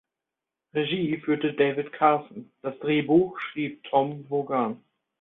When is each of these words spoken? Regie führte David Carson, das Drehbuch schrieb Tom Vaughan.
Regie 0.73 1.17
führte 1.19 1.53
David 1.53 1.93
Carson, 1.93 2.49
das 2.63 2.75
Drehbuch 2.79 3.37
schrieb 3.39 3.83
Tom 3.83 4.25
Vaughan. 4.31 4.81